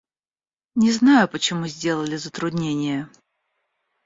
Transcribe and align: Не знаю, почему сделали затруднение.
Не 0.73 0.91
знаю, 0.91 1.27
почему 1.27 1.67
сделали 1.67 2.15
затруднение. 2.15 3.07